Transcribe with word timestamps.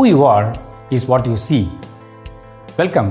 Who 0.00 0.06
you 0.06 0.24
are 0.24 0.58
is 0.90 1.04
what 1.04 1.26
you 1.26 1.36
see. 1.36 1.68
Welcome 2.78 3.10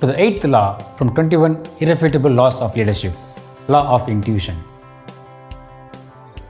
to 0.00 0.06
the 0.10 0.18
eighth 0.18 0.44
law 0.44 0.78
from 0.96 1.10
21 1.14 1.66
irrefutable 1.80 2.30
laws 2.30 2.62
of 2.62 2.74
leadership 2.74 3.12
law 3.68 3.82
of 3.94 4.08
intuition. 4.08 4.56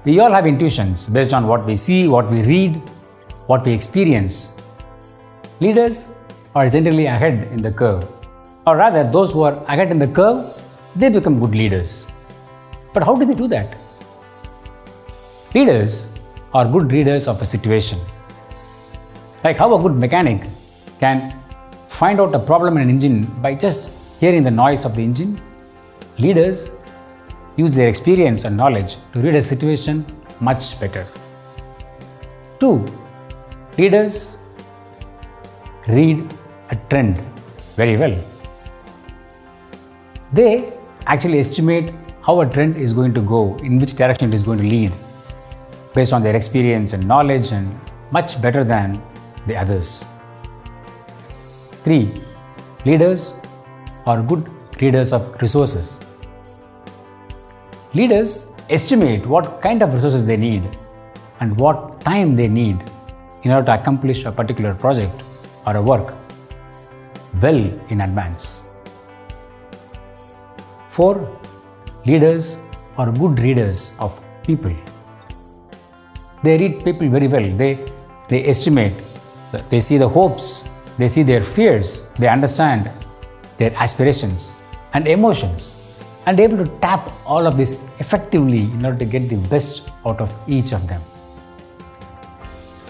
We 0.04 0.20
all 0.20 0.30
have 0.30 0.46
intuitions 0.46 1.08
based 1.08 1.32
on 1.32 1.48
what 1.48 1.66
we 1.66 1.74
see, 1.74 2.06
what 2.06 2.30
we 2.30 2.42
read, 2.42 2.76
what 3.48 3.64
we 3.66 3.72
experience. 3.72 4.62
Leaders 5.58 6.22
are 6.54 6.68
generally 6.68 7.06
ahead 7.06 7.48
in 7.50 7.60
the 7.60 7.72
curve, 7.72 8.06
or 8.68 8.76
rather, 8.76 9.02
those 9.02 9.32
who 9.32 9.42
are 9.42 9.56
ahead 9.64 9.90
in 9.90 9.98
the 9.98 10.06
curve, 10.20 10.38
they 10.94 11.08
become 11.08 11.40
good 11.40 11.56
leaders. 11.62 12.06
But 12.94 13.02
how 13.02 13.16
do 13.16 13.24
they 13.24 13.34
do 13.34 13.48
that? 13.48 13.76
Leaders 15.52 16.14
are 16.54 16.64
good 16.70 16.92
readers 16.92 17.26
of 17.26 17.42
a 17.42 17.44
situation. 17.44 17.98
Like 19.42 19.56
how 19.56 19.74
a 19.74 19.82
good 19.82 19.96
mechanic 19.96 20.46
can 20.98 21.34
find 21.88 22.20
out 22.20 22.34
a 22.34 22.38
problem 22.38 22.76
in 22.76 22.82
an 22.82 22.90
engine 22.90 23.24
by 23.40 23.54
just 23.54 23.96
hearing 24.20 24.42
the 24.42 24.50
noise 24.50 24.84
of 24.84 24.96
the 24.96 25.02
engine, 25.02 25.40
leaders 26.18 26.82
use 27.56 27.72
their 27.72 27.88
experience 27.88 28.44
and 28.44 28.56
knowledge 28.56 28.96
to 29.12 29.20
read 29.20 29.34
a 29.34 29.40
situation 29.40 30.04
much 30.40 30.78
better. 30.78 31.06
2. 32.58 32.86
Leaders 33.78 34.46
read 35.88 36.34
a 36.70 36.76
trend 36.90 37.18
very 37.76 37.96
well. 37.96 38.16
They 40.32 40.72
actually 41.06 41.38
estimate 41.38 41.94
how 42.22 42.42
a 42.42 42.46
trend 42.46 42.76
is 42.76 42.92
going 42.92 43.14
to 43.14 43.22
go, 43.22 43.56
in 43.56 43.78
which 43.78 43.96
direction 43.96 44.28
it 44.28 44.34
is 44.34 44.42
going 44.42 44.58
to 44.58 44.64
lead, 44.64 44.92
based 45.94 46.12
on 46.12 46.22
their 46.22 46.36
experience 46.36 46.92
and 46.92 47.08
knowledge, 47.08 47.52
and 47.52 47.74
much 48.10 48.40
better 48.42 48.62
than 48.62 49.02
the 49.46 49.56
others. 49.56 50.04
3. 51.84 52.12
Leaders 52.84 53.40
are 54.06 54.22
good 54.22 54.48
readers 54.80 55.12
of 55.12 55.40
resources. 55.40 56.04
Leaders 57.94 58.54
estimate 58.68 59.26
what 59.26 59.60
kind 59.60 59.82
of 59.82 59.92
resources 59.92 60.26
they 60.26 60.36
need 60.36 60.62
and 61.40 61.56
what 61.56 62.00
time 62.02 62.36
they 62.36 62.48
need 62.48 62.78
in 63.42 63.50
order 63.50 63.66
to 63.66 63.74
accomplish 63.74 64.24
a 64.24 64.32
particular 64.32 64.74
project 64.74 65.22
or 65.66 65.76
a 65.76 65.82
work 65.82 66.14
well 67.42 67.60
in 67.88 68.00
advance. 68.00 68.66
4. 70.88 71.40
Leaders 72.06 72.62
are 72.96 73.10
good 73.12 73.38
readers 73.38 73.96
of 73.98 74.20
people. 74.42 74.74
They 76.42 76.56
read 76.58 76.84
people 76.84 77.08
very 77.08 77.28
well. 77.28 77.44
They, 77.62 77.72
they 78.28 78.46
estimate, 78.46 78.92
they 79.70 79.80
see 79.80 79.98
the 79.98 80.08
hopes, 80.08 80.70
they 80.98 81.08
see 81.08 81.22
their 81.22 81.40
fears, 81.40 82.10
they 82.18 82.28
understand 82.28 82.90
their 83.58 83.72
aspirations 83.74 84.62
and 84.94 85.06
emotions, 85.06 85.80
and 86.26 86.38
able 86.38 86.56
to 86.56 86.66
tap 86.80 87.10
all 87.26 87.46
of 87.46 87.56
this 87.56 87.94
effectively 88.00 88.62
in 88.62 88.84
order 88.84 88.98
to 88.98 89.04
get 89.04 89.28
the 89.28 89.36
best 89.48 89.90
out 90.06 90.20
of 90.20 90.32
each 90.46 90.72
of 90.72 90.86
them. 90.88 91.02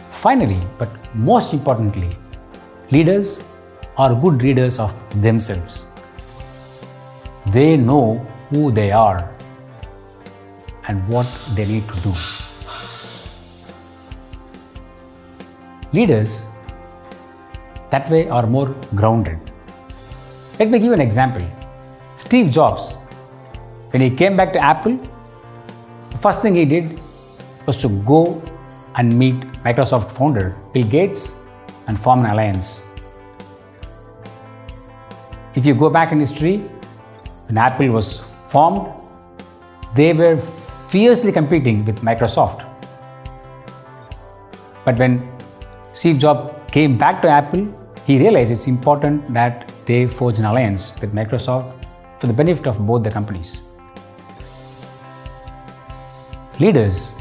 Finally, 0.09 0.61
but 0.79 0.89
most 1.15 1.55
importantly, 1.55 2.11
leaders 2.91 3.49
are 3.97 4.15
good 4.15 4.43
readers 4.43 4.79
of 4.79 4.93
themselves. 5.23 5.87
They 7.47 7.77
know 7.77 8.19
who 8.51 8.71
they 8.71 8.91
are 8.93 9.31
and 10.89 11.07
what 11.09 11.27
they 11.55 11.67
need 11.67 11.89
to 11.89 12.01
do. 12.01 12.13
Leaders 15.93 16.55
that 17.91 18.09
way 18.09 18.29
are 18.29 18.47
more 18.47 18.75
grounded. 18.95 19.39
Let 20.59 20.71
me 20.71 20.79
give 20.79 20.93
an 20.93 21.01
example. 21.01 21.43
Steve 22.15 22.53
Jobs, 22.53 22.97
when 23.91 24.03
he 24.03 24.11
came 24.11 24.37
back 24.37 24.53
to 24.53 24.63
Apple, 24.63 25.01
the 26.11 26.19
first 26.19 26.43
thing 26.43 26.55
he 26.55 26.65
did 26.65 27.01
was 27.67 27.77
to 27.79 27.89
go 28.05 28.41
and 28.97 29.19
meet 29.19 29.35
Microsoft 29.65 30.13
founder 30.13 30.55
Bill 30.73 30.85
Gates 30.85 31.47
and 31.89 31.99
form 31.99 32.25
an 32.25 32.31
alliance. 32.31 32.89
If 35.55 35.67
you 35.67 35.75
go 35.75 35.91
back 35.91 36.13
in 36.13 36.21
history, 36.21 36.59
when 37.47 37.59
Apple 37.59 37.89
was 37.89 38.19
formed, 38.53 38.93
they 39.97 40.13
were 40.13 40.37
fiercely 40.37 41.33
competing 41.33 41.85
with 41.85 42.01
Microsoft. 42.03 42.65
But 44.85 44.97
when 44.99 45.29
Steve 45.93 46.19
Jobs 46.19 46.55
came 46.71 46.97
back 46.97 47.21
to 47.21 47.29
Apple, 47.29 47.67
he 48.07 48.19
realized 48.19 48.53
it's 48.53 48.69
important 48.69 49.33
that 49.35 49.73
they 49.87 50.07
forge 50.07 50.39
an 50.39 50.45
alliance 50.45 51.01
with 51.01 51.13
Microsoft 51.13 51.85
for 52.19 52.29
the 52.29 52.33
benefit 52.33 52.69
of 52.69 52.87
both 52.87 53.03
the 53.03 53.11
companies. 53.11 53.69
Leaders 56.61 57.17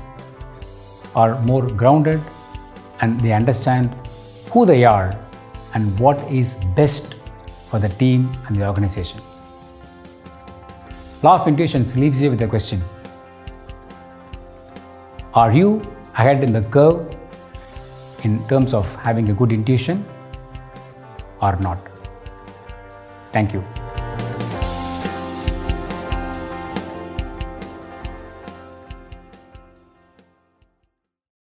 are 1.15 1.41
more 1.41 1.67
grounded 1.67 2.21
and 3.01 3.19
they 3.21 3.33
understand 3.33 3.95
who 4.51 4.65
they 4.65 4.83
are 4.85 5.17
and 5.73 5.97
what 5.99 6.19
is 6.31 6.63
best 6.75 7.15
for 7.69 7.79
the 7.79 7.89
team 7.89 8.31
and 8.47 8.55
the 8.61 8.67
organization. 8.67 9.19
Law 11.23 11.41
of 11.41 11.47
Intuition 11.47 11.83
leaves 11.95 12.21
you 12.21 12.29
with 12.29 12.41
a 12.43 12.47
question 12.47 12.81
Are 15.33 15.51
you 15.51 15.81
ahead 16.15 16.43
in 16.43 16.53
the 16.53 16.61
curve 16.61 17.18
in 18.23 18.45
terms 18.47 18.73
of 18.73 18.93
having 18.95 19.29
a 19.29 19.33
good 19.33 19.51
intuition 19.51 20.05
or 21.41 21.55
not? 21.57 21.77
Thank 23.31 23.53
you. 23.53 23.63